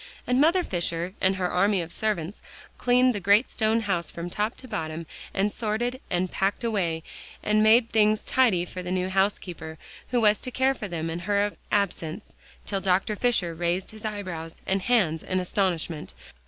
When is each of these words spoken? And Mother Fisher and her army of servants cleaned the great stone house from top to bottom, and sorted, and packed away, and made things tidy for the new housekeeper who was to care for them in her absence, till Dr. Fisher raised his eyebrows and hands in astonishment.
And 0.25 0.41
Mother 0.41 0.63
Fisher 0.63 1.13
and 1.21 1.35
her 1.35 1.51
army 1.51 1.79
of 1.79 1.91
servants 1.93 2.41
cleaned 2.79 3.13
the 3.13 3.19
great 3.19 3.51
stone 3.51 3.81
house 3.81 4.09
from 4.09 4.31
top 4.31 4.57
to 4.57 4.67
bottom, 4.67 5.05
and 5.31 5.51
sorted, 5.51 6.01
and 6.09 6.31
packed 6.31 6.63
away, 6.63 7.03
and 7.43 7.61
made 7.61 7.91
things 7.91 8.23
tidy 8.23 8.65
for 8.65 8.81
the 8.81 8.89
new 8.89 9.09
housekeeper 9.09 9.77
who 10.07 10.19
was 10.21 10.39
to 10.39 10.49
care 10.49 10.73
for 10.73 10.87
them 10.87 11.11
in 11.11 11.19
her 11.19 11.51
absence, 11.71 12.33
till 12.65 12.81
Dr. 12.81 13.15
Fisher 13.15 13.53
raised 13.53 13.91
his 13.91 14.03
eyebrows 14.03 14.55
and 14.65 14.81
hands 14.81 15.21
in 15.21 15.39
astonishment. 15.39 16.15